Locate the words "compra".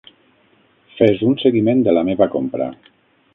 2.39-2.71